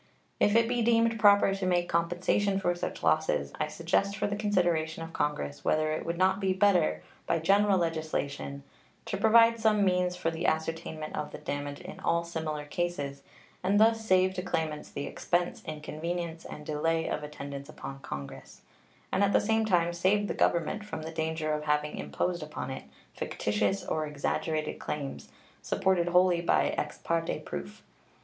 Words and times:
If 0.39 0.55
it 0.55 0.67
be 0.67 0.81
deemed 0.81 1.19
proper 1.19 1.53
to 1.53 1.65
make 1.67 1.87
compensation 1.87 2.59
for 2.59 2.73
such 2.73 3.03
losses, 3.03 3.53
I 3.59 3.67
suggest 3.67 4.17
for 4.17 4.25
the 4.25 4.35
consideration 4.35 5.03
of 5.03 5.13
Congress 5.13 5.63
whether 5.63 5.91
it 5.91 6.07
would 6.07 6.17
not 6.17 6.39
be 6.39 6.53
better, 6.53 7.03
by 7.27 7.37
general 7.37 7.77
legislation, 7.77 8.63
to 9.05 9.15
provide 9.15 9.59
some 9.59 9.85
means 9.85 10.15
for 10.15 10.31
the 10.31 10.47
ascertainment 10.47 11.15
of 11.15 11.29
the 11.29 11.37
damage 11.37 11.81
in 11.81 11.99
all 11.99 12.23
similar 12.23 12.65
cases, 12.65 13.21
and 13.63 13.79
thus 13.79 14.03
save 14.03 14.33
to 14.33 14.41
claimants 14.41 14.89
the 14.89 15.05
expense, 15.05 15.61
inconvenience, 15.67 16.45
and 16.45 16.65
delay 16.65 17.07
of 17.07 17.21
attendance 17.21 17.69
upon 17.69 17.99
Congress, 17.99 18.61
and 19.11 19.23
at 19.23 19.33
the 19.33 19.39
same 19.39 19.65
time 19.65 19.93
save 19.93 20.27
the 20.27 20.33
Government 20.33 20.83
from 20.83 21.03
the 21.03 21.11
danger 21.11 21.53
of 21.53 21.65
having 21.65 21.95
imposed 21.97 22.41
upon 22.41 22.71
it 22.71 22.85
fictitious 23.13 23.85
or 23.85 24.07
exaggerated 24.07 24.79
claims 24.79 25.29
supported 25.61 26.07
wholly 26.07 26.41
by 26.41 26.69
ex 26.69 26.97
parte 26.97 27.37
proof. 27.41 27.83